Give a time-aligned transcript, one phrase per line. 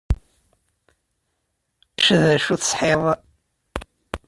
[1.93, 3.03] Ulac d acu i teshiḍ?